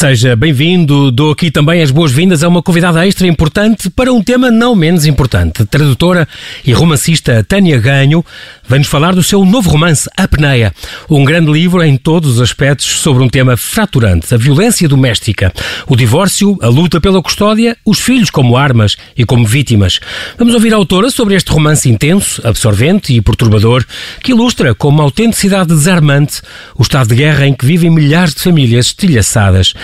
[0.00, 4.50] Seja bem-vindo, dou aqui também as boas-vindas a uma convidada extra importante para um tema
[4.50, 5.66] não menos importante.
[5.66, 6.26] Tradutora
[6.64, 8.24] e romancista Tânia Ganho
[8.66, 10.72] vem-nos falar do seu novo romance, Apneia,
[11.10, 15.52] um grande livro em todos os aspectos sobre um tema fraturante, a violência doméstica,
[15.86, 20.00] o divórcio, a luta pela custódia, os filhos como armas e como vítimas.
[20.38, 23.84] Vamos ouvir a autora sobre este romance intenso, absorvente e perturbador,
[24.22, 26.40] que ilustra com uma autenticidade desarmante
[26.74, 29.74] o estado de guerra em que vivem milhares de famílias estilhaçadas.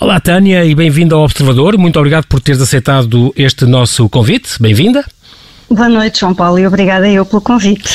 [0.00, 1.76] Olá, Tânia, e bem-vinda ao Observador.
[1.78, 4.60] Muito obrigado por teres aceitado este nosso convite.
[4.60, 5.04] Bem-vinda.
[5.70, 7.88] Boa noite, João Paulo, e obrigada eu pelo convite.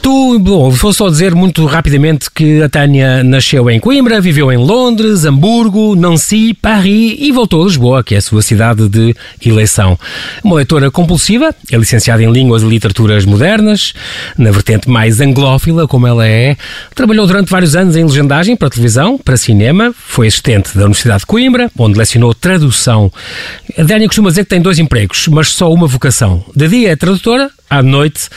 [0.00, 4.56] Tu, bom, vou só dizer muito rapidamente que a Tânia nasceu em Coimbra, viveu em
[4.56, 9.98] Londres, Hamburgo, Nancy, Paris e voltou a Lisboa, que é a sua cidade de eleição.
[10.42, 13.94] Uma leitora compulsiva, é licenciada em Línguas e Literaturas Modernas,
[14.36, 16.56] na vertente mais anglófila, como ela é.
[16.94, 21.26] Trabalhou durante vários anos em legendagem para televisão, para cinema, foi assistente da Universidade de
[21.26, 23.10] Coimbra, onde lecionou tradução.
[23.78, 26.44] A Tânia costuma dizer que tem dois empregos, mas só uma vocação.
[26.54, 28.28] De dia é tradutora, à noite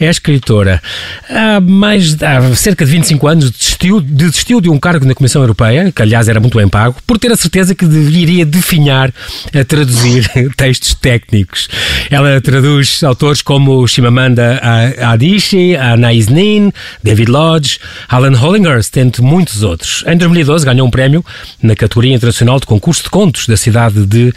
[0.00, 0.82] é escritora.
[1.28, 5.92] Há mais há cerca de 25 anos desistiu, desistiu de um cargo na Comissão Europeia,
[5.92, 9.12] que aliás era muito bem pago, por ter a certeza que iria definhar
[9.54, 11.68] a traduzir textos técnicos.
[12.10, 14.60] Ela traduz autores como Shimamanda
[15.06, 20.04] Adichie, Anais Nin, David Lodge, Alan Hollingworth, entre muitos outros.
[20.06, 21.24] Em 2012 ganhou um prémio
[21.62, 24.32] na categoria internacional de concurso de contos da cidade de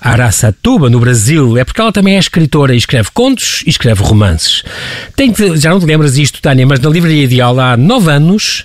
[0.00, 1.56] Araçatuba, no Brasil.
[1.56, 4.62] É porque ela também é escritora e escreve contos e escreve romances.
[5.16, 8.64] Tem que, já não te lembras disto, Tânia, mas na Livraria Ideal há nove anos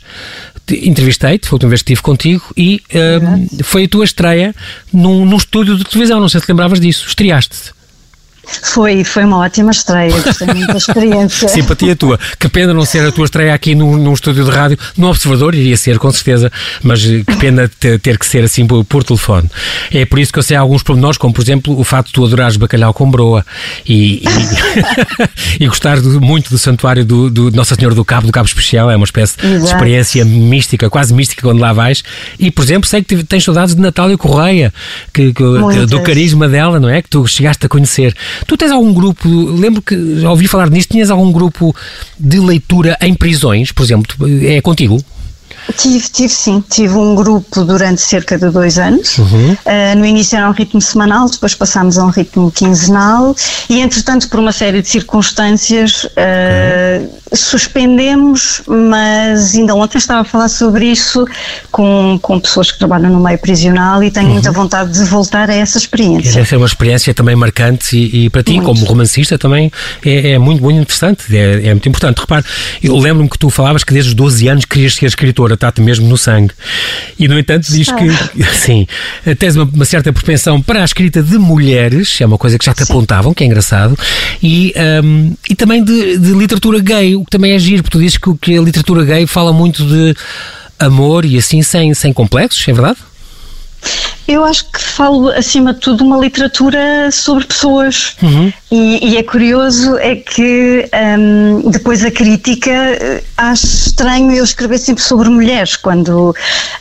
[0.72, 4.56] entrevistei-te, foi a última vez que estive contigo e um, foi a tua estreia
[4.94, 7.79] num, num estúdio de televisão, não sei se te lembravas disso, estreaste-te.
[8.64, 11.48] Foi, foi uma ótima estreia, gostei muito da experiência.
[11.50, 12.20] Simpatia tua.
[12.40, 14.78] Que pena não ser a tua estreia aqui num, num estúdio de rádio.
[14.98, 16.52] No Observador iria ser, com certeza,
[16.84, 19.50] mas que pena ter, que ser assim por, por, telefone.
[19.92, 22.26] É por isso que eu sei alguns pormenores, como por exemplo o facto de tu
[22.26, 23.46] adorares bacalhau com broa
[23.86, 24.24] e,
[25.60, 28.90] e, e gostar muito do santuário do, do, Nossa Senhora do Cabo, do Cabo Especial.
[28.90, 29.60] É uma espécie Exato.
[29.60, 32.04] de experiência mística, quase mística quando lá vais.
[32.40, 34.74] E, por exemplo, sei que tens saudades de Natália Correia,
[35.14, 35.44] que, que,
[35.88, 37.02] do carisma dela, não é?
[37.02, 38.16] Que tu chegaste a conhecer.
[38.48, 41.76] Tu tens algum grupo, lembro que já ouvi falar nisto, tinhas algum grupo
[42.20, 45.04] de leitura em prisões, por exemplo, é contigo?
[45.78, 46.64] Tive, tive sim.
[46.70, 49.18] Tive um grupo durante cerca de dois anos.
[49.18, 49.54] Uhum.
[49.54, 53.36] Uh, no início era um ritmo semanal, depois passámos a um ritmo quinzenal
[53.70, 60.50] e, entretanto, por uma série de circunstâncias, uh, suspendemos, mas ainda ontem estava a falar
[60.50, 61.26] sobre isso
[61.72, 64.34] com, com pessoas que trabalham no meio prisional e tenho uhum.
[64.34, 66.34] muita vontade de voltar a essa experiência.
[66.34, 68.66] Deve ser uma experiência também marcante e, e para ti, muito.
[68.66, 69.72] como romancista, também
[70.04, 72.20] é, é muito, muito interessante, é, é muito importante.
[72.20, 72.46] Repare,
[72.82, 76.08] eu lembro-me que tu falavas que desde os 12 anos querias ser escritora está-te mesmo
[76.08, 76.54] no sangue.
[77.18, 78.88] E, no entanto, diz que, sim,
[79.38, 82.74] tens uma, uma, certa propensão para a escrita de mulheres, é uma coisa que já
[82.74, 82.92] te sim.
[82.92, 83.98] apontavam, que é engraçado,
[84.42, 88.02] e, um, e também de, de, literatura gay, o que também é giro, porque tu
[88.02, 90.16] dizes que, que a literatura gay fala muito de
[90.80, 92.98] amor e assim, sem, sem complexos, é verdade?
[94.28, 98.16] Eu acho que falo, acima de tudo, uma literatura sobre pessoas.
[98.22, 98.54] Uhum.
[98.72, 100.88] E, e, é curioso é que
[101.18, 106.36] um, depois a crítica eh, acho estranho eu escrever sempre sobre mulheres, quando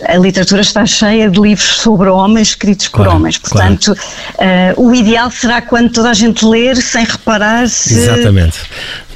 [0.04, 3.38] a literatura está cheia de livros sobre homens escritos por claro, homens.
[3.38, 3.96] Portanto,
[4.36, 4.78] claro.
[4.78, 8.58] uh, o ideal será quando toda a gente ler sem reparar se Exatamente.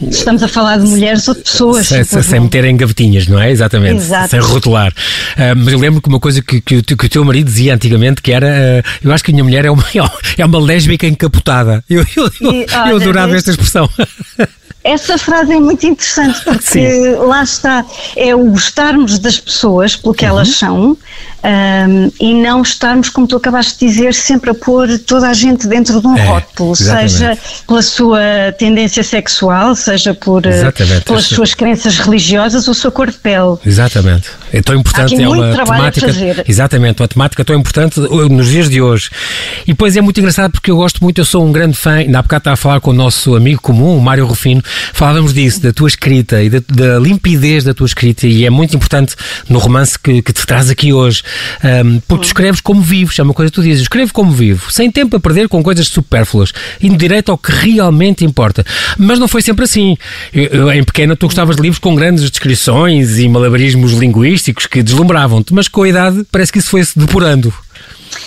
[0.01, 1.87] estamos a falar de mulheres ou de pessoas.
[1.87, 3.51] Sem, sem meter em gavetinhas, não é?
[3.51, 3.97] Exatamente.
[3.97, 4.31] Exato.
[4.31, 4.93] Sem rotular.
[4.93, 8.23] Uh, mas eu lembro que uma coisa que, que, que, o teu marido dizia antigamente
[8.23, 9.85] que era, uh, eu acho que a minha mulher é uma,
[10.39, 11.85] é uma lésbica encapotada.
[11.91, 13.89] Eu, eu, eu, olha, eu adorava esta expressão.
[14.85, 17.15] Essa frase é muito interessante porque Sim.
[17.17, 17.85] lá está,
[18.17, 20.31] é o gostarmos das pessoas pelo que uhum.
[20.31, 20.99] elas são
[21.45, 25.67] um, e não estarmos, como tu acabaste de dizer, sempre a pôr toda a gente
[25.67, 27.13] dentro de um é, rótulo, exatamente.
[27.13, 28.21] seja pela sua
[28.59, 30.73] tendência sexual, seja por, eh,
[31.05, 33.57] pelas suas crenças religiosas ou sua cor de pele.
[33.67, 34.29] Exatamente.
[34.53, 36.07] É tão importante, é uma temática.
[36.47, 39.11] Exatamente, uma temática tão importante nos dias de hoje.
[39.63, 42.19] E depois é muito engraçado porque eu gosto muito, eu sou um grande fã, ainda
[42.19, 44.63] há bocado estava a falar com o nosso amigo comum, o Mário Rufino,
[44.93, 48.77] falávamos disso, da tua escrita e da, da limpidez da tua escrita, e é muito
[48.77, 49.17] importante
[49.49, 51.23] no romance que, que te traz aqui hoje.
[51.65, 54.71] Um, porque tu escreves como vives, é uma coisa que tu dizes, escrevo como vivo,
[54.71, 58.65] sem tempo a perder com coisas supérfluas, indo direto ao que realmente importa.
[58.99, 59.97] Mas não foi sempre assim.
[60.33, 64.83] Eu, eu, em pequena tu gostavas de livros com grandes descrições e malabarismos linguísticos que
[64.83, 67.53] deslumbravam-te, mas com a idade parece que isso foi-se depurando.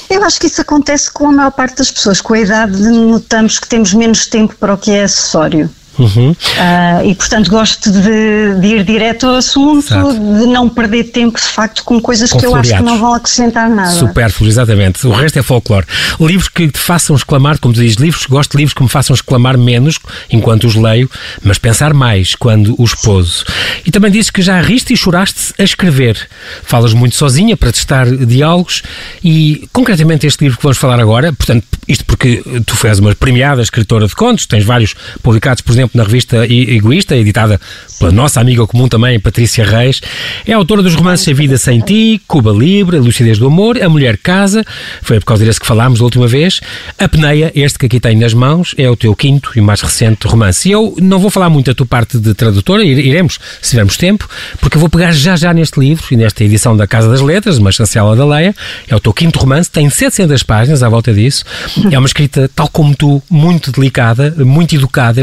[0.10, 2.22] Eu acho que isso acontece com a maior parte das pessoas.
[2.22, 5.70] Com a idade notamos que temos menos tempo para o que é acessório.
[5.98, 6.32] Uhum.
[6.32, 10.14] Uh, e, portanto, gosto de, de, ir direto ao assunto, Exato.
[10.14, 13.14] de não perder tempo, de facto, com coisas com que eu acho que não vão
[13.14, 13.92] acrescentar nada.
[13.92, 15.06] Supérfluo, exatamente.
[15.08, 15.86] O resto é folclore.
[16.20, 19.58] Livros que te façam exclamar, como dizes, livros, gosto de livros que me façam exclamar
[19.58, 20.00] menos
[20.30, 21.10] enquanto os leio,
[21.42, 23.46] mas pensar mais quando os pouso.
[23.86, 26.18] E também dizes que já riste e choraste a escrever.
[26.64, 28.84] Falas muito sozinha para testar diálogos
[29.24, 33.62] e, concretamente, este livro que vamos falar agora, portanto, isto porque tu fez uma premiada
[33.62, 37.60] escritora de contos, tens vários publicados, por exemplo, na revista Egoísta, editada
[38.00, 40.02] pela nossa amiga comum também, Patrícia Reis.
[40.46, 44.18] É autora dos romances A Vida Sem Ti, Cuba Libre, Lucidez do Amor, A Mulher
[44.18, 44.66] Casa,
[45.02, 46.62] foi por causa desse que falámos da última vez.
[47.00, 50.28] A Peneia, este que aqui tenho nas mãos, é o teu quinto e mais recente
[50.28, 50.68] romance.
[50.68, 54.28] E eu não vou falar muito da tua parte de tradutora, iremos, se tivermos tempo,
[54.60, 57.58] porque eu vou pegar já já neste livro e nesta edição da Casa das Letras,
[57.58, 58.56] uma chancela da Leia.
[58.88, 61.44] É o teu quinto romance, tem 700 páginas à volta disso.
[61.92, 65.22] É uma escrita, tal como tu, muito delicada, muito educada.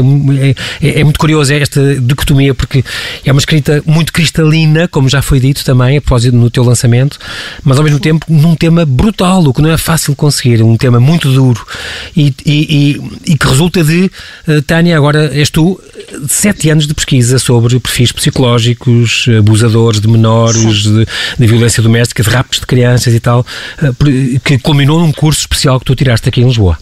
[0.81, 2.83] É, é, é muito curioso esta dicotomia, porque
[3.25, 7.17] é uma escrita muito cristalina, como já foi dito também, a propósito no teu lançamento,
[7.63, 10.99] mas ao mesmo tempo num tema brutal, o que não é fácil conseguir, um tema
[10.99, 11.65] muito duro
[12.15, 14.11] e, e, e, e que resulta de,
[14.47, 15.79] uh, Tânia, agora és tu,
[16.27, 21.05] sete anos de pesquisa sobre perfis psicológicos, abusadores de menores, de,
[21.39, 23.45] de, violência doméstica, de raptos de crianças e tal,
[23.81, 26.77] uh, que culminou num curso especial que tu tiraste aqui em Lisboa.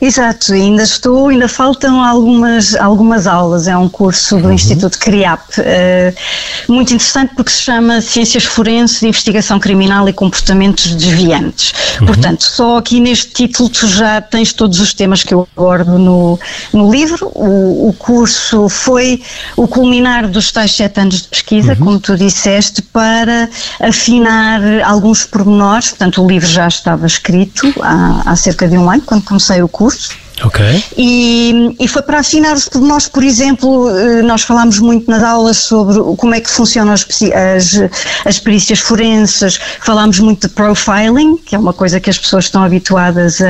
[0.00, 3.66] Exato, ainda estou, ainda faltam algumas, algumas aulas.
[3.66, 4.52] É um curso do uhum.
[4.52, 10.94] Instituto CRIAP, uh, muito interessante porque se chama Ciências Forenses de Investigação Criminal e Comportamentos
[10.94, 11.72] Desviantes.
[12.00, 12.06] Uhum.
[12.06, 16.38] Portanto, só aqui neste título tu já tens todos os temas que eu abordo no,
[16.72, 17.30] no livro.
[17.34, 19.22] O, o curso foi
[19.56, 21.78] o culminar dos tais sete anos de pesquisa, uhum.
[21.78, 23.48] como tu disseste, para
[23.80, 25.90] afinar alguns pormenores.
[25.90, 29.68] Portanto, o livro já estava escrito há, há cerca de um ano, quando comecei o
[29.68, 30.23] curso curso.
[30.44, 30.84] Ok.
[30.98, 35.56] E, e foi para afinar os pormenores, por exemplo, eh, nós falámos muito nas aulas
[35.56, 37.06] sobre como é que funcionam as,
[37.56, 37.80] as,
[38.26, 42.62] as perícias forenses, falámos muito de profiling, que é uma coisa que as pessoas estão
[42.62, 43.46] habituadas a,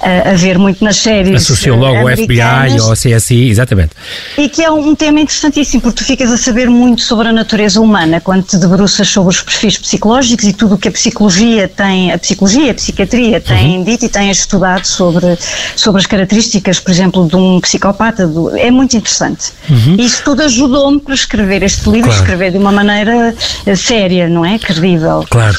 [0.00, 1.42] a, a ver muito nas séries.
[1.42, 3.90] Associam logo o FBI ou o CSI, exatamente.
[4.38, 7.80] E que é um tema interessantíssimo, porque tu ficas a saber muito sobre a natureza
[7.80, 12.12] humana quando te debruças sobre os perfis psicológicos e tudo o que a psicologia tem,
[12.12, 13.84] a psicologia, a psiquiatria tem uhum.
[13.84, 15.36] dito e tem estudado sobre
[15.74, 18.26] sobre as características, por exemplo, de um psicopata.
[18.26, 19.52] Do, é muito interessante.
[19.68, 19.96] Uhum.
[19.98, 22.22] Isso tudo ajudou-me para escrever este livro, claro.
[22.22, 23.34] escrever de uma maneira
[23.64, 24.58] eh, séria, não é?
[24.58, 25.24] Credível.
[25.28, 25.56] Claro.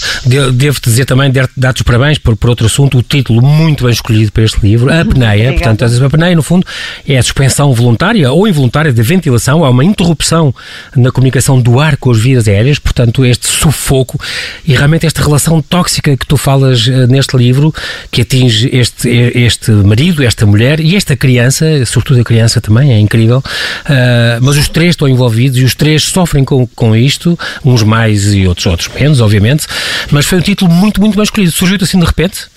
[0.54, 4.32] Devo-te dizer também, dar-te os parabéns por, por outro assunto, o título muito bem escolhido
[4.32, 5.54] para este livro, A Apneia.
[5.54, 6.66] Portanto, a apneia, no fundo,
[7.08, 10.54] é a suspensão voluntária ou involuntária de ventilação, há uma interrupção
[10.96, 14.20] na comunicação do ar com as vias aéreas, portanto, este sufoco
[14.66, 17.74] e realmente esta relação tóxica que tu falas eh, neste livro,
[18.12, 23.00] que atinge este, este marido esta mulher e esta criança, sobretudo a criança também, é
[23.00, 27.84] incrível, uh, mas os três estão envolvidos e os três sofrem com, com isto, uns
[27.84, 29.68] mais e outros, outros menos, obviamente,
[30.12, 31.52] mas foi um título muito, muito bem escolhido.
[31.52, 32.48] Surgiu assim de repente?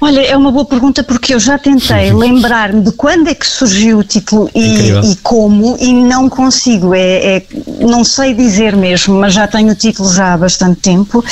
[0.00, 3.98] Olha, é uma boa pergunta porque eu já tentei lembrar-me de quando é que surgiu
[3.98, 7.46] o título e, e como e não consigo, é, é,
[7.80, 11.24] não sei dizer mesmo, mas já tenho o título já há bastante tempo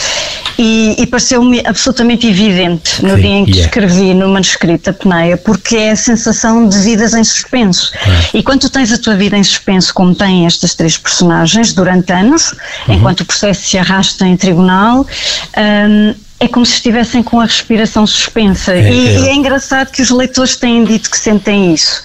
[0.59, 3.67] e, e pareceu-me absolutamente evidente no Sim, dia em que yeah.
[3.67, 7.93] escrevi no manuscrito a Peneia, porque é a sensação de vidas em suspenso.
[8.33, 12.13] E quando tu tens a tua vida em suspenso, como têm estas três personagens durante
[12.13, 12.53] anos,
[12.89, 12.95] uhum.
[12.95, 15.07] enquanto o processo se arrasta em tribunal,
[15.57, 18.75] um, é como se estivessem com a respiração suspensa.
[18.75, 19.21] É, e, é.
[19.21, 19.35] e, é.
[19.35, 22.03] engraçado que os leitores têm dito que sentem isso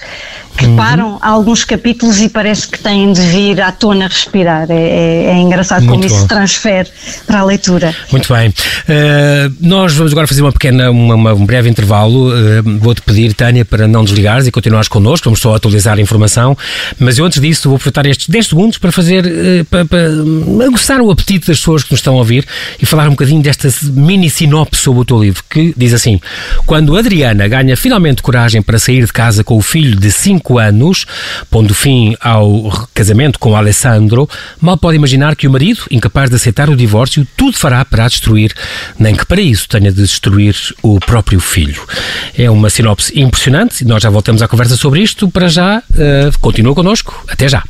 [0.58, 0.76] que uhum.
[0.76, 4.70] param alguns capítulos e parece que têm de vir à tona respirar.
[4.70, 6.08] É, é, é engraçado Muito como bom.
[6.08, 6.90] isso se transfere
[7.26, 7.96] para a leitura.
[8.12, 8.50] Muito bem.
[8.50, 12.30] Uh, nós vamos agora fazer uma pequena, uma, uma um breve intervalo.
[12.30, 15.26] Uh, Vou-te pedir, Tânia, para não desligares e continuares connosco.
[15.26, 16.58] Vamos só atualizar a informação.
[17.00, 21.02] Mas eu, antes disso, vou aproveitar estes 10 segundos para fazer, uh, para, para aguçar
[21.02, 22.46] o apetite das pessoas que nos estão a ouvir
[22.82, 26.20] e falar um bocadinho desta mini sinopse sobre o teu livro, que diz assim:
[26.66, 30.58] Quando Adriana ganha finalmente coragem para sair de casa com o filho de 5 cinco
[30.58, 31.06] anos,
[31.52, 34.28] pondo fim ao casamento com Alessandro,
[34.60, 38.08] mal pode imaginar que o marido, incapaz de aceitar o divórcio, tudo fará para a
[38.08, 38.54] destruir,
[38.98, 41.82] nem que para isso tenha de destruir o próprio filho.
[42.38, 45.30] É uma sinopse impressionante e nós já voltamos à conversa sobre isto.
[45.30, 47.24] Para já, uh, continua connosco.
[47.28, 47.64] Até já.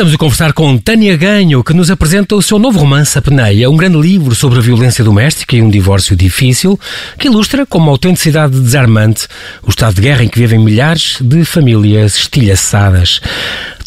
[0.00, 3.68] Estamos a conversar com Tânia Ganho, que nos apresenta o seu novo romance, A Peneia,
[3.68, 6.80] um grande livro sobre a violência doméstica e um divórcio difícil,
[7.18, 9.28] que ilustra com uma autenticidade desarmante
[9.62, 13.20] o estado de guerra em que vivem milhares de famílias estilhaçadas.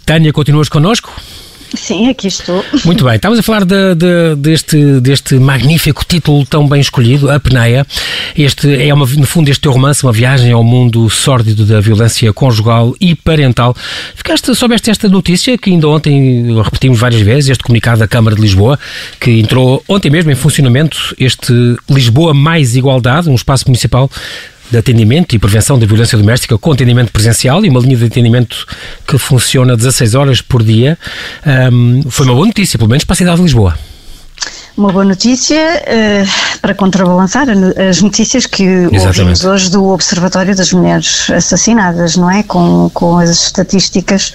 [0.06, 1.12] Tânia, continuas connosco?
[1.76, 2.64] Sim, aqui estou.
[2.86, 7.40] Muito bem, estávamos a falar de, de, deste, deste magnífico título tão bem escolhido, A
[7.40, 7.86] Peneia.
[8.38, 12.32] Este é, uma, no fundo, este teu romance, uma viagem ao mundo sórdido da violência
[12.32, 13.76] conjugal e parental.
[14.16, 18.42] Ficaste, soubeste esta notícia que ainda ontem repetimos várias vezes, este comunicado da Câmara de
[18.42, 18.80] Lisboa,
[19.20, 21.54] que entrou ontem mesmo em funcionamento, este
[21.90, 24.10] Lisboa Mais Igualdade, um espaço municipal
[24.70, 28.66] de atendimento e prevenção da violência doméstica com atendimento presencial e uma linha de atendimento
[29.08, 30.98] que funciona 16 horas por dia.
[31.72, 33.78] Um, foi uma boa notícia, pelo menos para a cidade de Lisboa
[34.76, 37.48] uma boa notícia uh, para contrabalançar
[37.90, 39.20] as notícias que Exatamente.
[39.20, 42.42] ouvimos hoje do Observatório das Mulheres Assassinadas, não é?
[42.44, 44.34] Com, com as estatísticas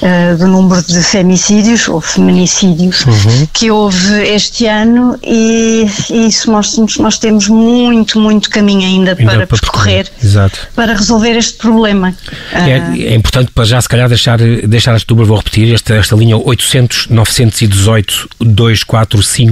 [0.00, 3.48] uh, do número de femicídios ou feminicídios uhum.
[3.52, 9.32] que houve este ano e, e isso mostra-nos nós temos muito, muito caminho ainda, ainda
[9.32, 10.10] para, para percorrer
[10.74, 12.14] para resolver este problema.
[12.52, 15.94] É, uh, é, importante para já se calhar deixar, deixar as tubas, vou repetir, esta,
[15.94, 19.43] esta linha 800 918 245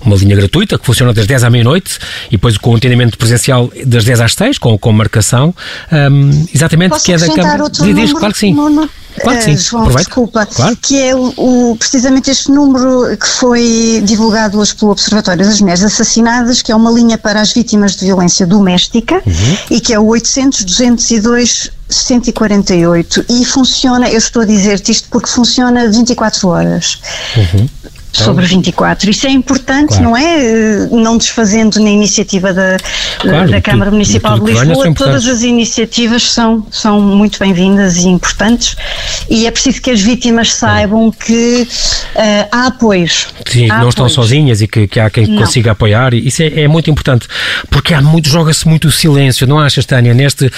[0.00, 1.98] uma linha gratuita que funciona das 10 à meia-noite
[2.28, 5.54] e depois com o atendimento presencial das 10 às 6, com, com marcação.
[5.92, 7.70] Um, exatamente, Posso que é da Câmara.
[7.70, 8.54] Diz, claro que sim.
[9.20, 9.54] Claro que sim.
[9.54, 10.06] Uh, João, Aproveito.
[10.06, 10.76] desculpa, claro.
[10.80, 15.82] que é o, o, precisamente este número que foi divulgado hoje pelo Observatório das Mulheres
[15.82, 19.56] Assassinadas, que é uma linha para as vítimas de violência doméstica uhum.
[19.70, 25.28] e que é o 800 202 148 e funciona, eu estou a dizer-te isto porque
[25.28, 27.00] funciona 24 horas.
[27.36, 27.68] Uhum.
[28.10, 29.10] Então, sobre 24.
[29.10, 30.04] Isso é importante, claro.
[30.04, 30.38] não é?
[30.38, 32.76] Eh, não desfazendo na iniciativa da,
[33.18, 38.76] claro, da Câmara Municipal de Lisboa, todas as iniciativas são, são muito bem-vindas e importantes
[39.28, 43.28] e é preciso que as vítimas saibam que uh, há apoios.
[43.46, 45.42] Sim, há não estão sozinhas e que, que há quem não.
[45.42, 46.14] consiga apoiar.
[46.14, 47.26] Isso é, é, muito importante,
[47.70, 50.14] porque há muito, joga-se muito o silêncio, não achas, Tânia?
[50.14, 50.50] Neste,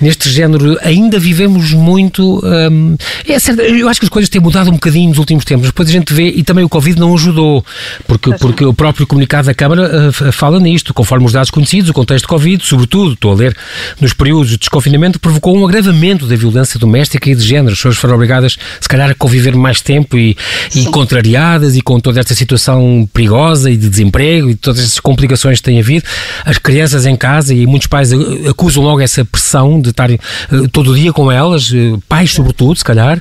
[0.00, 2.40] neste género ainda vivemos muito.
[2.44, 5.66] Hum, é certo, eu acho que as coisas têm mudado um bocadinho nos últimos tempos.
[5.66, 7.64] Depois a gente vê, e também o Covid não ajudou,
[8.06, 11.92] porque, porque o próprio comunicado da Câmara uh, fala nisto, conforme os dados conhecidos, o
[11.92, 13.56] contexto de Covid, sobretudo, estou a ler,
[14.00, 17.72] nos períodos de desconfinamento, provocou um agravamento da violência doméstica e de género.
[17.72, 20.36] As pessoas foram obrigadas, se calhar, a conviver mais tempo e,
[20.74, 25.58] e contrariadas e com toda esta situação perigosa e de desemprego e todas essas complicações
[25.58, 26.04] que têm havido.
[26.44, 28.10] As crianças em casa e muitos pais
[28.48, 32.76] acusam logo essa pressão de estar uh, todo o dia com elas, uh, pais sobretudo,
[32.76, 33.20] se calhar,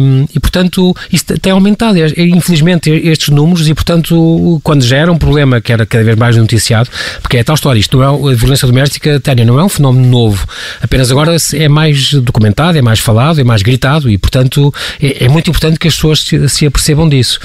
[0.00, 1.98] um, e portanto isso tem aumentado.
[2.16, 6.36] Infelizmente, estes números e, portanto, quando já era um problema que era cada vez mais
[6.36, 6.88] noticiado,
[7.20, 10.06] porque é tal história, isto não é, a violência doméstica, Tânia, não é um fenómeno
[10.06, 10.46] novo,
[10.82, 15.28] apenas agora é mais documentado, é mais falado, é mais gritado e, portanto, é, é
[15.28, 17.38] muito importante que as pessoas se, se apercebam disso.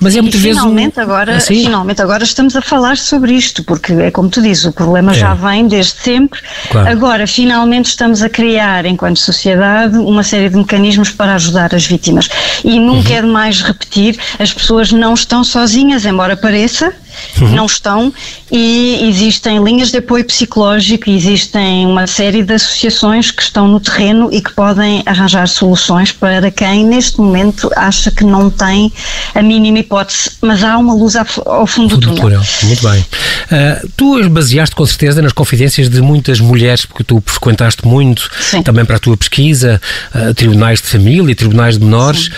[0.00, 1.02] Mas é muitas vezes finalmente um...
[1.02, 1.64] agora, assim?
[1.64, 5.14] finalmente agora estamos a falar sobre isto, porque é como tu dizes, o problema é.
[5.14, 6.40] já vem desde sempre.
[6.70, 6.88] Claro.
[6.88, 12.28] Agora, finalmente estamos a criar, enquanto sociedade, uma série de mecanismos para ajudar as vítimas.
[12.64, 13.16] E nunca uhum.
[13.16, 16.92] é demais repetir, as pessoas não estão sozinhas, embora pareça,
[17.40, 17.48] uhum.
[17.50, 18.12] não estão,
[18.50, 24.28] e existem linhas de apoio psicológico, existem uma série de associações que estão no terreno
[24.32, 28.92] e que podem arranjar soluções para quem neste momento acha que não tem
[29.34, 32.40] a mínima hipótese, mas há uma luz ao fundo do túnel.
[32.62, 33.00] Muito bem.
[33.00, 38.62] Uh, tu baseaste com certeza nas confidências de muitas mulheres, porque tu frequentaste muito, Sim.
[38.62, 39.80] também para a tua pesquisa,
[40.14, 42.30] uh, tribunais de família, tribunais de menores,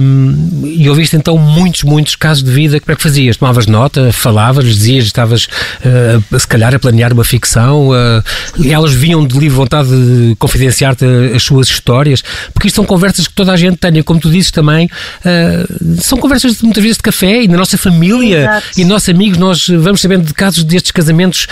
[0.00, 2.80] um, e ouviste então muitos, muitos casos de vida.
[2.80, 3.36] Como é que fazias?
[3.36, 8.22] Tomavas nota, falavas, dizias, estavas uh, se calhar a planear uma ficção, uh,
[8.58, 11.04] e elas vinham de livre vontade de confidenciar-te
[11.34, 14.50] as suas histórias, porque isto são conversas que toda a gente tem, como tu dizes
[14.50, 18.66] também, uh, são conversas de, muitas vezes de café e na nossa família Exato.
[18.80, 21.46] e nossos amigos, nós vamos sabendo de casos destes casamentos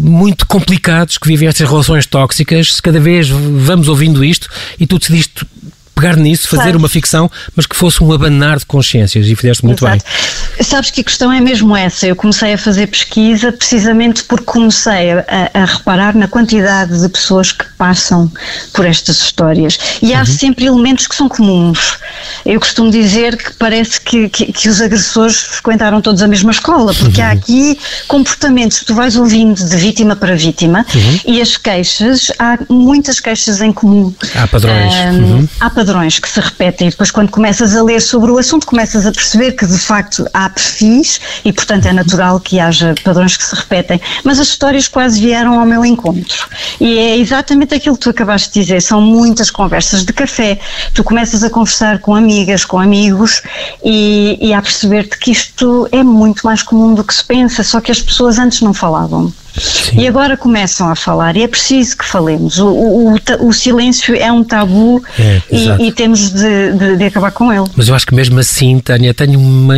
[0.00, 4.48] muito complicados que vivem estas relações tóxicas, cada vez vamos ouvindo isto
[4.78, 5.46] e tu decidiste
[5.94, 6.78] pegar nisso, fazer claro.
[6.78, 10.04] uma ficção, mas que fosse um abanar de consciências e fizeste muito Exato.
[10.04, 10.64] bem.
[10.64, 12.06] Sabes que a questão é mesmo essa.
[12.06, 15.24] Eu comecei a fazer pesquisa precisamente porque comecei a,
[15.54, 18.30] a reparar na quantidade de pessoas que passam
[18.72, 19.78] por estas histórias.
[20.02, 20.26] E há uhum.
[20.26, 21.98] sempre elementos que são comuns.
[22.44, 26.92] Eu costumo dizer que parece que, que, que os agressores frequentaram todos a mesma escola,
[26.94, 27.26] porque uhum.
[27.26, 31.20] há aqui comportamentos que tu vais ouvindo de vítima para vítima uhum.
[31.26, 34.12] e as queixas, há muitas queixas em comum.
[34.34, 34.92] Há padrões.
[34.94, 36.88] Um, há padrões padrões que se repetem.
[36.88, 40.26] E depois quando começas a ler sobre o assunto começas a perceber que de facto
[40.32, 44.88] há perfis e portanto é natural que haja padrões que se repetem, mas as histórias
[44.88, 46.48] quase vieram ao meu encontro.
[46.80, 50.58] E é exatamente aquilo que tu acabaste de dizer, são muitas conversas de café,
[50.94, 53.42] tu começas a conversar com amigas, com amigos
[53.84, 57.78] e, e a perceber-te que isto é muito mais comum do que se pensa, só
[57.78, 59.30] que as pessoas antes não falavam.
[59.56, 60.00] Sim.
[60.00, 62.58] E agora começam a falar e é preciso que falemos.
[62.58, 67.04] O, o, o, o silêncio é um tabu é, e, e, temos de, de, de,
[67.04, 67.66] acabar com ele.
[67.76, 69.74] Mas eu acho que mesmo assim, Tânia, tenho uma,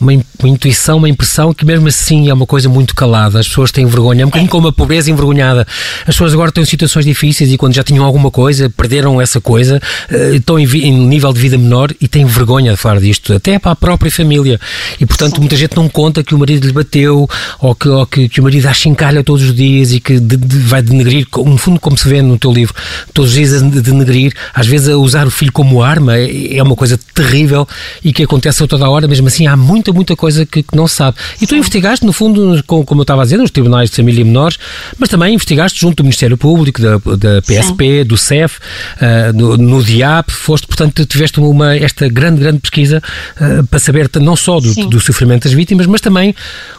[0.00, 3.38] uma, uma, intuição, uma impressão que mesmo assim é uma coisa muito calada.
[3.38, 4.50] As pessoas têm vergonha, é um bocadinho é.
[4.50, 5.66] como a pobreza envergonhada.
[6.00, 9.40] As pessoas agora estão em situações difíceis e quando já tinham alguma coisa, perderam essa
[9.40, 9.80] coisa,
[10.10, 13.58] eh, estão em, em nível de vida menor e têm vergonha de falar disto, até
[13.58, 14.60] para a própria família.
[15.00, 15.40] E portanto, Sim.
[15.40, 17.28] muita gente não conta que o marido lhe bateu
[17.60, 20.36] ou que, ou que, que o marido acha encalha todos os dias e que de,
[20.36, 22.74] de, vai denegrir, no fundo, como se vê no teu livro,
[23.12, 26.62] todos os dias a denegrir, às vezes a usar o filho como arma, é, é
[26.62, 27.68] uma coisa terrível
[28.02, 30.74] e que acontece a toda a hora, mesmo assim há muita, muita coisa que, que
[30.74, 31.18] não se sabe.
[31.40, 34.58] E tu investigaste, no fundo, como eu estava a dizer, nos tribunais de família menores,
[34.98, 38.04] mas também investigaste junto do Ministério Público, da, da PSP, Sim.
[38.06, 43.02] do CEF, uh, no, no DIAP, foste, portanto, tiveste uma, esta grande, grande pesquisa
[43.36, 46.34] uh, para saber não só do, do sofrimento das vítimas, mas também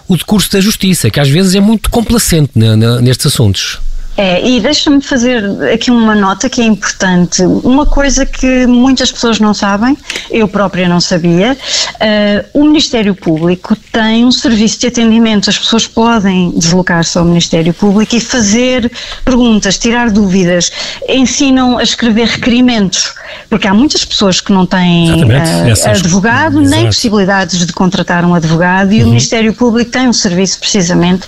[0.08, 2.52] o decurso da justiça, que às vezes é muito complacente
[3.02, 3.80] nestes assuntos.
[4.18, 5.44] É, e deixa-me fazer
[5.74, 7.42] aqui uma nota que é importante.
[7.44, 9.98] Uma coisa que muitas pessoas não sabem,
[10.32, 15.50] eu própria não sabia, uh, o Ministério Público tem um serviço de atendimento.
[15.50, 18.90] As pessoas podem deslocar-se ao Ministério Público e fazer
[19.26, 20.72] perguntas, tirar dúvidas,
[21.10, 23.14] ensinam a escrever requerimentos,
[23.50, 28.94] porque há muitas pessoas que não têm uh, advogado, nem possibilidades de contratar um advogado,
[28.94, 29.08] e uhum.
[29.08, 31.28] o Ministério Público tem um serviço precisamente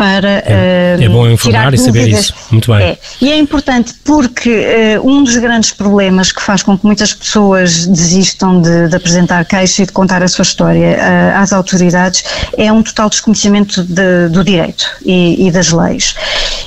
[0.00, 2.32] para é, uh, é bom informar e saber isso.
[2.50, 2.82] Muito bem.
[2.82, 2.98] É.
[3.20, 7.86] E é importante porque uh, um dos grandes problemas que faz com que muitas pessoas
[7.86, 12.24] desistam de, de apresentar queixa e de contar a sua história uh, às autoridades
[12.56, 16.14] é um total desconhecimento de, do direito e, e, das leis.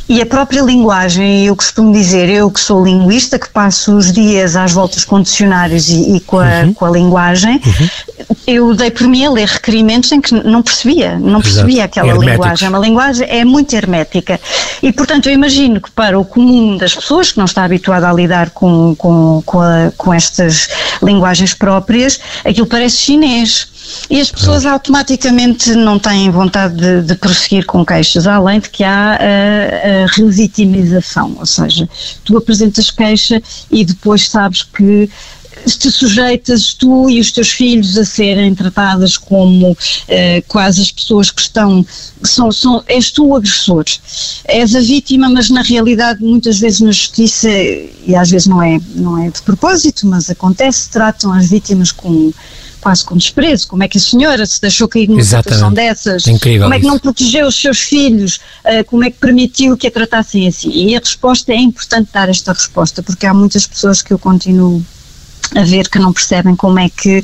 [0.07, 4.55] E a própria linguagem, eu costumo dizer, eu que sou linguista, que passo os dias
[4.55, 6.73] às voltas com dicionários e, e com, a, uhum.
[6.73, 8.27] com a linguagem, uhum.
[8.45, 11.99] eu dei por mim a ler requerimentos em que não percebia, não percebia Exato.
[11.99, 12.65] aquela linguagem.
[12.67, 14.39] É uma linguagem é muito hermética.
[14.81, 18.13] E, portanto, eu imagino que para o comum das pessoas, que não está habituado a
[18.13, 20.67] lidar com, com, com, a, com estas
[21.01, 23.73] linguagens próprias, aquilo parece chinês.
[24.09, 28.83] E as pessoas automaticamente não têm vontade de, de prosseguir com queixas, além de que
[28.83, 31.87] há a, a relegitimização, ou seja,
[32.23, 35.09] tu apresentas queixa e depois sabes que
[35.65, 41.31] te sujeitas tu e os teus filhos a serem tratadas como eh, quase as pessoas
[41.31, 41.85] que estão,
[42.23, 43.85] são, são, és tu o agressor,
[44.45, 48.79] és a vítima, mas na realidade muitas vezes na justiça, e às vezes não é,
[48.95, 52.31] não é de propósito, mas acontece, tratam as vítimas com
[52.83, 53.69] quase com desprezo.
[53.69, 55.55] Como é que a senhora se deixou cair numa Exatamente.
[55.55, 56.27] situação dessas?
[56.27, 58.41] Incrível como é que não protegeu os seus filhos?
[58.65, 60.69] Uh, como é que permitiu que a tratassem assim?
[60.69, 64.83] E a resposta é importante dar esta resposta, porque há muitas pessoas que eu continuo
[65.55, 67.23] a ver que não percebem como é que uh,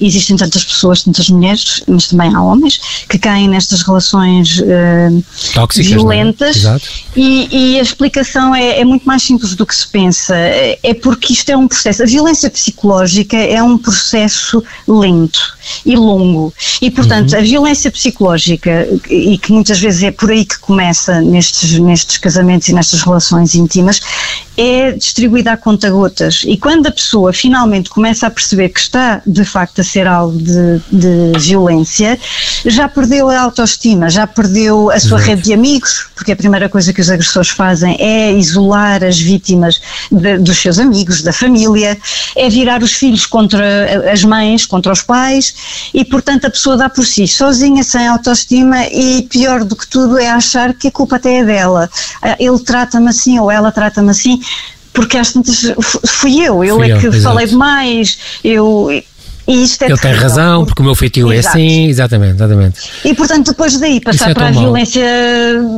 [0.00, 5.90] existem tantas pessoas, tantas mulheres, mas também há homens, que caem nestas relações uh, Tóxicas,
[5.90, 5.94] é?
[5.94, 6.64] violentas
[7.16, 10.34] e, e, a explicação é, é, muito mais simples do que se pensa.
[10.36, 12.02] É porque isto é um processo.
[12.02, 15.40] A violência psicológica é um processo lento
[15.84, 16.52] e longo.
[16.80, 17.38] E, portanto, uhum.
[17.38, 22.68] a violência psicológica, e que muitas vezes é por aí que começa nestes, nestes casamentos
[22.68, 24.00] e nestas relações íntimas,
[24.56, 26.42] é distribuída a conta-gotas.
[26.46, 30.38] E quando a pessoa finalmente começa a perceber que está, de facto, a ser alvo
[30.38, 32.18] de, de violência,
[32.64, 35.30] já perdeu a autoestima, já perdeu a sua Exato.
[35.30, 39.80] rede de amigos, porque a primeira coisa que os agressores fazem é isolar as vítimas
[40.10, 41.98] de, dos seus amigos, da família,
[42.36, 45.54] é virar os filhos contra as mães, contra os pais,
[45.92, 50.18] e, portanto, a pessoa dá por si sozinha, sem autoestima, e pior do que tudo
[50.18, 51.90] é achar que a culpa até é dela.
[52.38, 54.40] Ele trata-me assim ou ela trata-me assim
[54.92, 55.72] porque às tantas
[56.06, 58.88] fui eu, eu fui é que falei demais, eu,
[59.46, 62.80] e isto é Ele tem razão, porque o meu feitio é assim, exatamente, exatamente.
[63.04, 64.62] E portanto, depois daí passar é para a mal.
[64.62, 65.04] violência.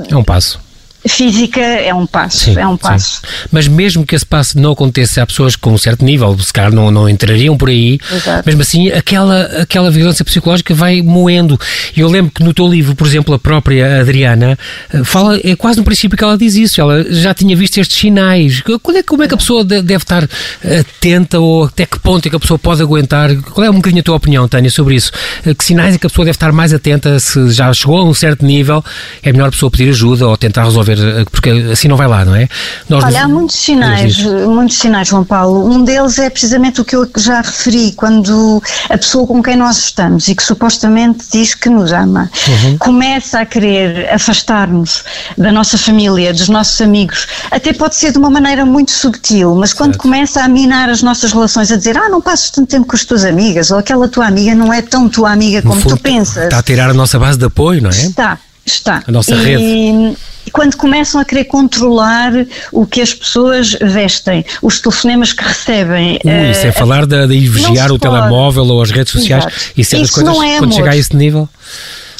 [0.08, 0.60] É um passo
[1.06, 3.20] física é um passo, sim, é um passo.
[3.20, 3.46] Sim.
[3.50, 6.72] Mas mesmo que esse passo não aconteça, há pessoas com um certo nível, se calhar
[6.72, 8.42] não, não entrariam por aí, Exato.
[8.46, 11.58] mesmo assim aquela, aquela violência psicológica vai moendo.
[11.96, 14.58] Eu lembro que no teu livro, por exemplo, a própria Adriana
[14.92, 17.98] eh, fala, é quase no princípio que ela diz isso, ela já tinha visto estes
[17.98, 18.60] sinais.
[18.60, 20.28] Qual é, como é que a pessoa deve estar
[20.64, 23.34] atenta ou até que ponto é que a pessoa pode aguentar?
[23.36, 25.10] Qual é um bocadinho a tua opinião, Tânia, sobre isso?
[25.44, 28.04] Eh, que sinais é que a pessoa deve estar mais atenta se já chegou a
[28.04, 28.84] um certo nível,
[29.22, 32.24] é melhor a pessoa pedir ajuda ou tentar resolver ver, porque assim não vai lá,
[32.24, 32.48] não é?
[32.88, 35.70] Nós Olha, há muitos sinais, muitos sinais, João Paulo.
[35.70, 39.78] Um deles é precisamente o que eu já referi, quando a pessoa com quem nós
[39.78, 42.78] estamos e que supostamente diz que nos ama, uhum.
[42.78, 45.04] começa a querer afastar-nos
[45.36, 49.72] da nossa família, dos nossos amigos, até pode ser de uma maneira muito subtil, mas
[49.72, 50.02] quando certo.
[50.02, 53.04] começa a minar as nossas relações, a dizer, ah, não passas tanto tempo com as
[53.04, 56.44] tuas amigas, ou aquela tua amiga não é tão tua amiga como fundo, tu pensas.
[56.44, 57.92] Está a tirar a nossa base de apoio, não é?
[57.92, 59.02] Está Está.
[59.06, 60.18] A nossa e, rede.
[60.52, 62.32] Quando começam a querer controlar
[62.70, 66.16] o que as pessoas vestem, os telefonemas que recebem.
[66.16, 68.14] Uh, sem é falar de, de vigiar o pode.
[68.14, 69.44] telemóvel ou as redes sociais.
[69.44, 69.72] Exato.
[69.76, 70.74] Isso é das Isso coisas não é quando amor.
[70.76, 71.48] chega a esse nível.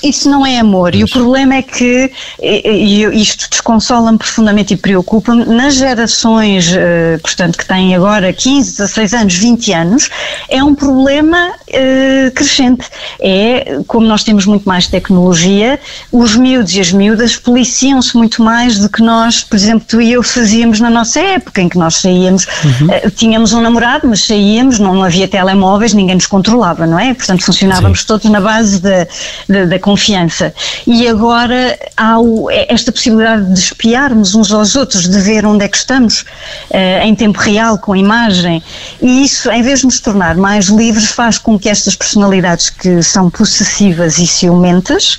[0.02, 0.94] Isso não é amor.
[0.94, 2.10] E o problema é que,
[2.40, 8.78] e e isto desconsola-me profundamente e preocupa-me, nas gerações, eh, portanto, que têm agora 15,
[8.78, 10.10] 16 anos, 20 anos,
[10.48, 12.86] é um problema eh, crescente.
[13.20, 15.78] É, como nós temos muito mais tecnologia,
[16.10, 20.12] os miúdos e as miúdas policiam-se muito mais do que nós, por exemplo, tu e
[20.12, 22.46] eu fazíamos na nossa época, em que nós saíamos,
[22.90, 27.14] eh, tínhamos um namorado, mas saíamos, não, havia telemóveis, ninguém nos controlava, não é?
[27.14, 29.06] Portanto, funcionávamos todos na base da,
[29.48, 30.54] da, da confiança.
[30.86, 35.68] E agora há o- esta possibilidade de espiarmos uns aos outros, de ver onde é
[35.68, 36.24] que estamos
[36.70, 38.62] eh, em tempo real, com imagem.
[39.00, 43.02] E isso, em vez de nos tornar mais livres, faz com que estas personalidades que
[43.02, 45.18] são possessivas e ciumentas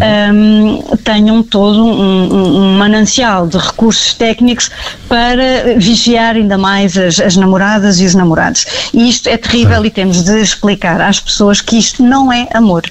[0.00, 1.92] ehm, tenham todo um,
[2.34, 4.70] um- um manancial de recursos técnicos
[5.08, 5.44] para
[5.78, 8.64] vigiar ainda mais as, as namoradas e os namorados.
[8.92, 12.82] E isto é terrível e temos de explicar às pessoas que isto não é amor.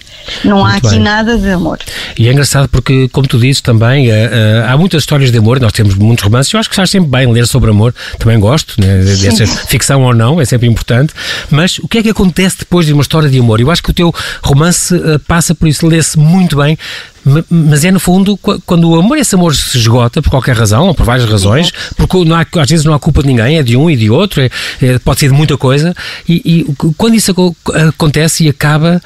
[0.43, 1.03] Não há Muito aqui bem.
[1.03, 1.79] nada de amor.
[2.17, 5.59] E é engraçado porque, como tu dizes também, eh, eh, há muitas histórias de amor,
[5.59, 8.79] nós temos muitos romances, eu acho que faz sempre bem ler sobre amor, também gosto,
[8.79, 11.13] né, dessa ficção ou não, é sempre importante,
[11.49, 13.59] mas o que é que acontece depois de uma história de amor?
[13.59, 16.77] Eu acho que o teu romance eh, passa por isso, lê-se muito bem,
[17.25, 20.55] ma- mas é no fundo qu- quando o amor, esse amor se esgota por qualquer
[20.55, 23.63] razão, ou por várias razões, porque há, às vezes não há culpa de ninguém, é
[23.63, 24.49] de um e de outro, é-
[24.81, 25.93] é- pode ser de muita coisa,
[26.27, 27.55] e, e quando isso aco-
[27.89, 29.01] acontece e acaba,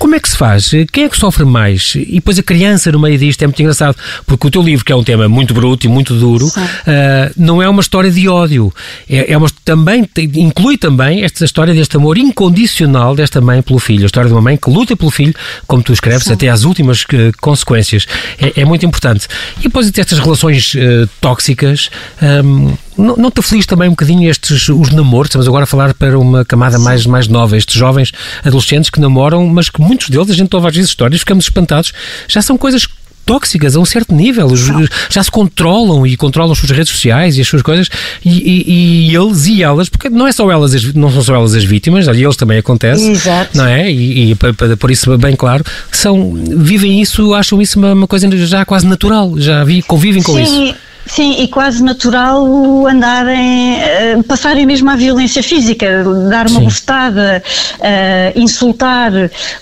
[0.00, 0.70] como é que se faz?
[0.90, 1.92] Quem é que sofre mais?
[1.94, 3.94] E depois a criança no meio disto é muito engraçado,
[4.26, 6.62] porque o teu livro, que é um tema muito bruto e muito duro, Sim.
[6.86, 8.72] ah, não é uma história de ódio.
[9.06, 14.04] É, é uma, também, inclui também esta história deste amor incondicional desta mãe pelo filho.
[14.04, 15.34] A história de uma mãe que luta pelo filho,
[15.66, 18.06] como tu escreves, até às últimas eh, consequências.
[18.40, 19.28] É, é muito importante.
[19.58, 21.90] E depois destas relações eh, tóxicas,
[22.22, 25.28] ahm, não, não te aflige também um bocadinho estes, os namoros?
[25.28, 28.12] Estamos agora a falar para uma camada mais, mais nova, estes jovens
[28.44, 31.92] adolescentes que namoram, mas que muitos deles, a gente ouve às vezes histórias, ficamos espantados,
[32.28, 32.86] já são coisas
[33.26, 34.60] tóxicas a um certo nível, os-
[35.08, 37.88] já se controlam e controlam as suas redes sociais e as suas coisas
[38.24, 41.34] e, e- e eles e elas, porque não é só elas, as- não são só
[41.36, 43.56] elas as vítimas, ali eles também acontece, Exato.
[43.56, 43.88] não é?
[43.92, 48.28] E, e para, pôr isso bem claro, são, vivem isso, acham isso uma, uma coisa
[48.46, 50.74] já quase natural, já vi, convivem com isso.
[51.14, 56.64] Sim, e quase natural o andarem, eh, passarem mesmo à violência física, dar uma Sim.
[56.64, 57.42] bofetada,
[57.80, 59.12] eh, insultar,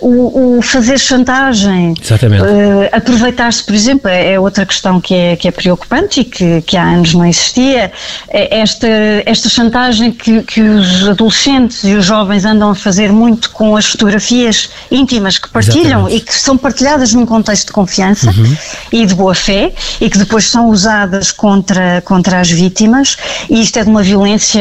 [0.01, 1.95] o, o fazer chantagem.
[2.01, 2.45] Exatamente.
[2.45, 6.61] Eh, aproveitar-se, por exemplo, é é outra questão que é, que é preocupante e que,
[6.63, 7.91] que há anos não existia.
[8.29, 8.89] É Esta,
[9.25, 13.87] esta chantagem que, que os adolescentes e os jovens andam a fazer muito com as
[13.87, 16.17] fotografias íntimas que partilham Exatamente.
[16.17, 18.35] e que são partilhadas num contexto de confiança
[18.93, 23.17] e de boa fé e que depois são usadas contra, contra as vítimas
[23.49, 24.61] e isto é de uma violência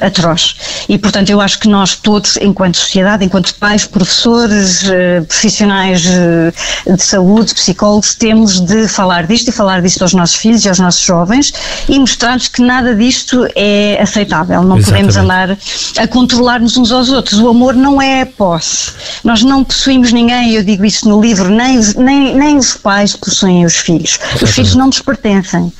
[0.00, 0.54] atroz.
[0.88, 6.52] E portanto eu acho que nós todos, enquanto sociedade, enquanto pais, professores, eh, profissionais eh,
[6.94, 10.78] de saúde, psicólogos, temos de falar disto e falar disto aos nossos filhos e aos
[10.78, 11.52] nossos jovens
[11.88, 14.62] e mostrar-lhes que nada disto é aceitável.
[14.62, 15.58] Não podemos Exatamente.
[15.96, 17.40] andar a controlar-nos uns aos outros.
[17.40, 18.92] O amor não é posse.
[19.24, 23.16] Nós não possuímos ninguém, eu digo isso no livro, nem os, nem, nem os pais
[23.16, 24.18] possuem os filhos.
[24.40, 25.72] Os filhos não nos pertencem.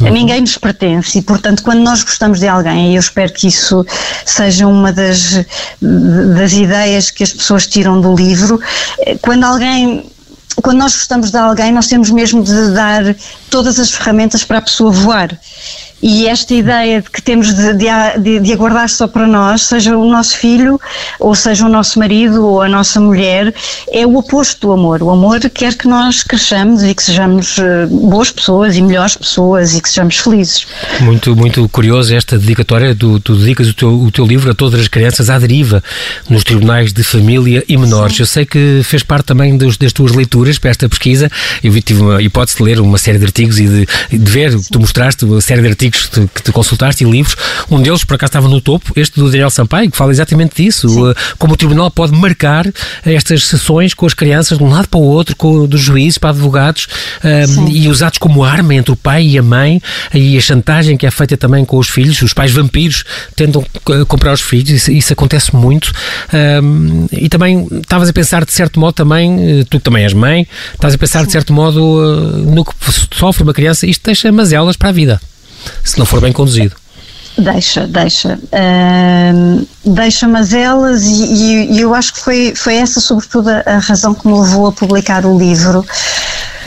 [0.00, 1.18] A ninguém nos pertence.
[1.18, 3.84] E, portanto, quando nós gostamos de alguém, e eu espero que isso
[4.24, 5.44] seja uma das,
[5.80, 8.60] das ideias que as pessoas tiram do livro,
[9.00, 10.10] eh, quando alguém
[10.62, 13.14] quando nós gostamos de alguém, nós temos mesmo de dar
[13.48, 15.38] todas as ferramentas para a pessoa voar.
[16.00, 20.08] E esta ideia de que temos de, de, de, aguardar só para nós, seja o
[20.08, 20.80] nosso filho,
[21.18, 23.52] ou seja o nosso marido, ou a nossa mulher,
[23.92, 25.02] é o oposto do amor.
[25.02, 29.74] O amor quer que nós cresçamos e que sejamos eh, boas pessoas e melhores pessoas
[29.76, 30.66] e que sejamos felizes.
[31.00, 32.94] Muito, muito curioso esta dedicatória.
[32.94, 35.82] Tu, tu dedicas o teu, o teu livro a todas as crianças à deriva
[36.30, 38.18] nos tribunais de família e menores.
[38.20, 41.28] Eu sei que fez parte também dos, das tuas leituras para esta pesquisa.
[41.62, 44.78] Eu tive uma hipótese de ler uma série de artigos e de, de ver, tu
[44.78, 47.36] mostraste uma série de artigos que tu, que tu consultaste e livros.
[47.70, 51.10] Um deles, por acaso, estava no topo, este do Daniel Sampaio, que fala exatamente disso.
[51.10, 52.66] eh, Como o tribunal pode marcar
[53.04, 56.30] estas sessões com as crianças de um lado para o outro, com, dos juízes para
[56.30, 56.86] advogados,
[57.22, 59.80] eh, e usados como arma entre o pai e a mãe,
[60.12, 62.20] e a chantagem que é feita também com os filhos.
[62.22, 63.04] Os pais vampiros
[63.36, 65.92] tentam eh, comprar os filhos, isso, isso acontece muito.
[66.62, 70.12] Um, e também estavas a pensar, de certo modo, também, eh, tu que também és
[70.12, 71.78] mãe, estás a pensar, de certo modo,
[72.46, 72.72] no que
[73.14, 75.20] sofre uma criança, isto deixa mazelas para a vida,
[75.84, 76.76] se não for bem conduzido.
[77.38, 78.38] Deixa, deixa.
[78.52, 84.26] Uh, deixa mazelas e, e, eu acho que foi, foi essa, sobretudo, a razão que
[84.26, 85.86] me levou a publicar o livro.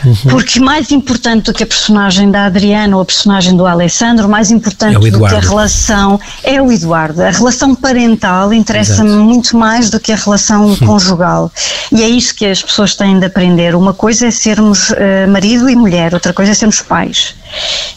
[0.03, 0.15] Uhum.
[0.29, 4.51] Porque mais importante do que a personagem da Adriana ou a personagem do Alessandro, mais
[4.51, 7.21] importante é do que a relação é o Eduardo.
[7.21, 11.51] A relação parental interessa-me muito mais do que a relação conjugal.
[11.91, 13.75] E é isso que as pessoas têm de aprender.
[13.75, 14.95] Uma coisa é sermos uh,
[15.29, 17.35] marido e mulher, outra coisa é sermos pais.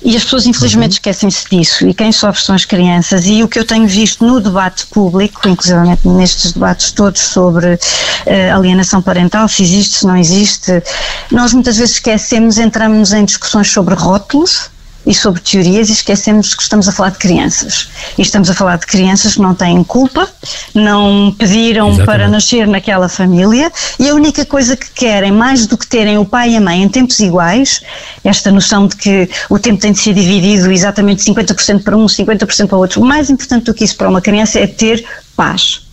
[0.02, 0.94] E as pessoas infelizmente uhum.
[0.94, 4.40] esquecem-se disso e quem sofre são as crianças e o que eu tenho visto no
[4.40, 10.82] debate público, inclusive nestes debates todos sobre uh, alienação parental, se existe, se não existe,
[11.30, 14.70] nós muitas vezes esquecemos, entramos em discussões sobre rótulos
[15.06, 17.88] e sobre teorias e esquecemos que estamos a falar de crianças.
[18.16, 20.28] E estamos a falar de crianças que não têm culpa,
[20.74, 22.06] não pediram Exatamente.
[22.06, 26.24] para nascer naquela família e a única coisa que querem, mais do que terem o
[26.24, 27.82] pai e a mãe em tempos iguais,
[28.24, 32.66] esta noção de que o tempo tem de ser dividido exatamente 50% para um, 50%
[32.66, 35.04] para o outro, mais importante do que isso para uma criança é ter
[35.36, 35.83] paz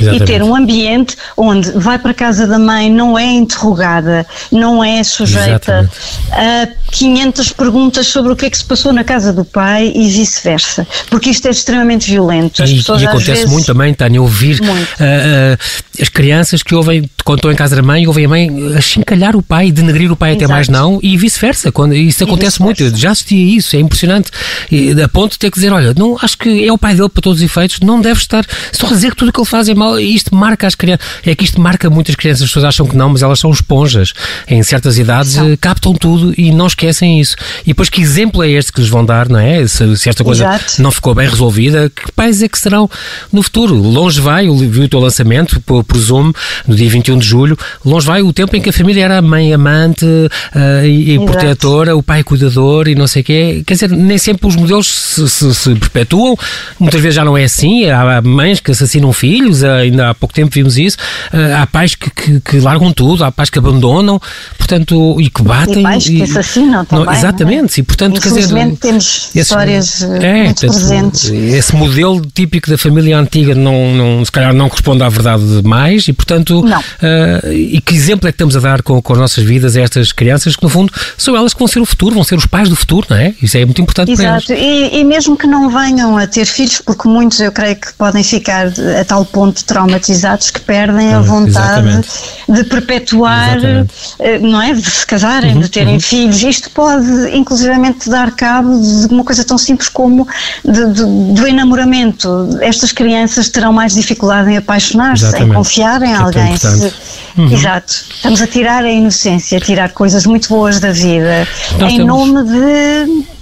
[0.00, 0.22] Exatamente.
[0.22, 4.82] e ter um ambiente onde vai para a casa da mãe, não é interrogada, não
[4.82, 5.88] é sujeita
[6.32, 6.76] Exatamente.
[6.76, 10.08] a 500 perguntas sobre o que é que se passou na casa do pai e
[10.08, 12.62] vice-versa, porque isto é extremamente violento.
[12.62, 15.58] As e, pessoas, e acontece vezes, muito também, Tânia, ouvir uh, uh,
[16.00, 19.42] as crianças que ouvem, quando estão em casa da mãe, ouvem a mãe achincalhar o
[19.42, 20.44] pai, denegrir o pai Exato.
[20.44, 21.70] até mais não, e vice-versa.
[21.70, 24.30] Quando Isso acontece muito, eu já assisti a isso, é impressionante.
[24.70, 27.08] E, a ponto de ter que dizer, olha, não, acho que é o pai dele
[27.08, 29.68] para todos os efeitos, não deve estar só dizer que tudo o que ele faz
[29.70, 32.86] é mal, isto marca as crianças, é que isto marca muitas crianças, as pessoas acham
[32.86, 34.12] que não, mas elas são esponjas.
[34.48, 35.56] Em certas idades São.
[35.56, 37.36] captam tudo e não esquecem isso.
[37.62, 39.66] E depois que exemplo é este que lhes vão dar, não é?
[39.66, 40.82] Se, se esta coisa Exato.
[40.82, 42.88] não ficou bem resolvida, que pais é que serão
[43.32, 43.74] no futuro?
[43.74, 45.60] Longe vai, eu vi o teu lançamento
[46.00, 46.32] Zoom,
[46.66, 49.22] no dia 21 de julho, longe vai o tempo em que a família era a
[49.22, 53.62] mãe amante uh, e, e protetora, o pai cuidador e não sei o quê.
[53.66, 56.36] Quer dizer, nem sempre os modelos se, se, se perpetuam,
[56.78, 60.34] muitas vezes já não é assim, há mães que assassinam filhos, ainda ainda há pouco
[60.34, 60.96] tempo vimos isso.
[61.32, 64.20] Uh, há pais que, que, que, largam tudo, há pais que abandonam,
[64.56, 65.80] portanto, e que batem.
[65.80, 67.04] E pais e, que assassinam também.
[67.04, 67.80] Não, exatamente, não é?
[67.80, 68.76] e portanto, quer dizer.
[68.76, 71.24] temos esse, histórias é, muito presentes.
[71.30, 76.08] Esse modelo típico da família antiga não, não, se calhar não corresponde à verdade mais
[76.08, 79.44] e, portanto, uh, e que exemplo é que estamos a dar com, com as nossas
[79.44, 82.24] vidas a estas crianças que, no fundo, são elas que vão ser o futuro, vão
[82.24, 83.34] ser os pais do futuro, não é?
[83.42, 84.46] Isso é muito importante Exato.
[84.46, 84.92] para eles.
[84.92, 88.22] E, e mesmo que não venham a ter filhos, porque muitos eu creio que podem
[88.22, 88.66] ficar
[89.00, 92.08] a tal ponto de traumatizados que perdem a ah, vontade Exatamente.
[92.48, 93.94] de perpetuar, Exatamente.
[94.18, 94.72] Eh, não é?
[94.72, 96.00] De se casarem, uhum, de terem uhum.
[96.00, 96.42] filhos.
[96.42, 100.26] Isto pode, inclusivamente, dar cabo de uma coisa tão simples como
[100.64, 102.58] de, de, do enamoramento.
[102.60, 106.56] Estas crianças terão mais dificuldade em apaixonar-se, em confiar em é alguém.
[106.56, 106.92] Se,
[107.36, 107.52] uhum.
[107.52, 107.92] Exato.
[108.14, 111.46] Estamos a tirar a inocência, a tirar coisas muito boas da vida,
[111.78, 112.06] Nós em temos...
[112.06, 113.39] nome de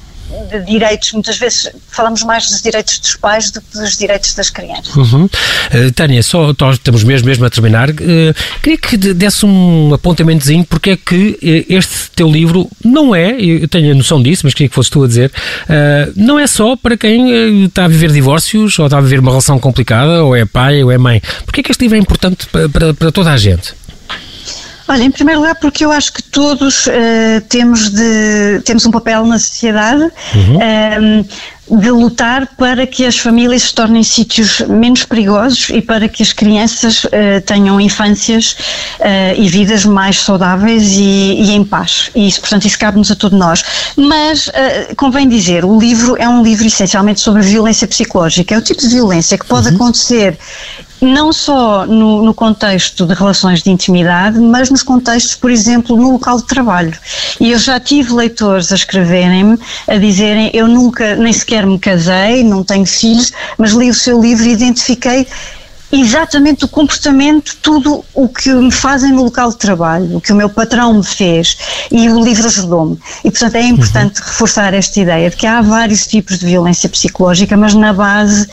[0.49, 4.51] de direitos, muitas vezes falamos mais dos direitos dos pais do que dos direitos das
[4.51, 4.95] crianças.
[4.95, 5.25] Uhum.
[5.25, 7.91] Uh, Tânia, só estamos mesmo, mesmo a terminar.
[7.91, 13.41] Uh, queria que desse um apontamentozinho porque é que uh, este teu livro não é,
[13.41, 15.33] eu tenho a noção disso, mas queria que fosse tu a dizer,
[16.17, 19.59] não é só para quem está a viver divórcios ou está a viver uma relação
[19.59, 21.23] complicada, ou é pai ou é mãe.
[21.45, 23.75] Porque é que este livro é importante para, para, para toda a gente?
[24.89, 26.91] Olha, em primeiro lugar porque eu acho que todos uh,
[27.47, 30.57] temos, de, temos um papel na sociedade uhum.
[30.57, 36.23] uh, de lutar para que as famílias se tornem sítios menos perigosos e para que
[36.23, 37.09] as crianças uh,
[37.45, 38.57] tenham infâncias
[39.37, 42.11] e vidas mais saudáveis e, e, em paz.
[42.15, 43.63] E isso, portanto, isso cabe-nos a todos nós.
[43.95, 44.51] Mas
[44.97, 48.55] convém dizer, o livro é um livro essencialmente sobre violência psicológica.
[48.55, 49.75] É o tipo de violência que pode uhum.
[49.75, 50.39] acontecer
[51.01, 56.13] não só no, no, contexto de relações de intimidade, mas nos contextos, por exemplo, no
[56.13, 56.97] local de trabalho.
[57.41, 62.43] E eu já tive leitores a escreverem-me, a dizerem: Eu nunca, nem sequer me casei,
[62.43, 65.27] não tenho filhos, mas li o seu livro e identifiquei
[65.91, 70.37] exatamente o comportamento, tudo o que me fazem no local de trabalho, o que o
[70.37, 71.57] meu patrão me fez
[71.91, 72.99] e o livro ajudou-me.
[73.25, 74.27] E, portanto, é importante uhum.
[74.27, 78.47] reforçar esta ideia de que há vários tipos de violência psicológica, mas na base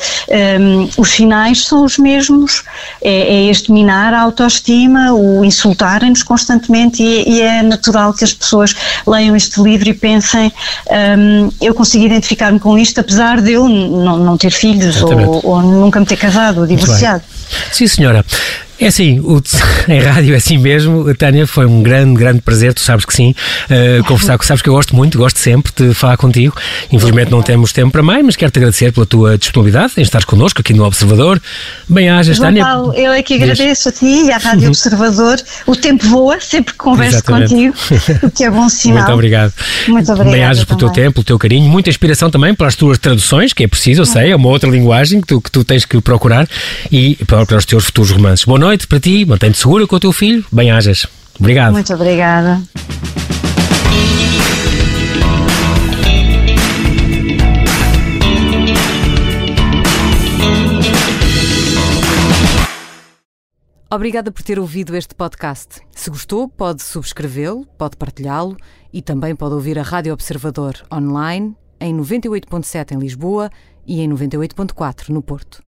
[0.59, 2.63] um, os sinais são os mesmos.
[3.01, 8.33] É, é este minar a autoestima, o insultarem-nos constantemente e, e, é natural que as
[8.33, 8.73] pessoas
[9.05, 10.51] leiam este livro e pensem
[11.17, 15.61] um, eu consigo identificar-me com isto, apesar de eu não, não ter filhos ou, ou,
[15.61, 17.24] nunca me ter casado ou divorciado.
[17.71, 18.25] Sim, senhora.
[18.79, 19.41] É assim, o,
[19.87, 21.13] em rádio é assim mesmo.
[21.15, 23.33] Tânia, foi um grande, grande prazer, tu sabes que sim,
[23.69, 26.55] uh, conversar, sabes que eu gosto muito, gosto sempre de falar contigo.
[26.91, 30.59] Infelizmente não temos tempo para mais, mas quero-te agradecer pela tua disponibilidade em estares connosco
[30.61, 31.41] aqui no Observador.
[31.87, 32.65] Bem-ajas, Tânia.
[32.65, 35.37] Paulo, eu é que agradeço a ti e à Rádio Observador.
[35.65, 37.49] O tempo voa, sempre que converso Exatamente.
[37.49, 37.75] contigo,
[38.23, 38.97] o que é bom sinal.
[38.97, 39.53] Muito obrigado.
[39.87, 40.33] Muito obrigado.
[40.33, 43.67] Bem-ajas pelo teu tempo, pelo teu carinho, muita inspiração também pelas tuas traduções, que é
[43.67, 46.47] preciso, eu sei, é uma outra linguagem que tu, que tu tens que procurar
[46.91, 48.43] e para, para os teus futuros romances.
[48.43, 51.05] Boa noite para ti, mantém-te segura com o teu filho, bem-ajas.
[51.39, 51.73] Obrigado.
[51.73, 52.59] Muito obrigada.
[63.87, 65.81] Obrigada por ter ouvido este podcast.
[65.91, 68.57] Se gostou, pode subscrevê-lo, pode partilhá-lo
[68.91, 73.51] e também pode ouvir a Rádio Observador online em 98.7 em Lisboa
[73.85, 75.63] e em 98.4 no Porto.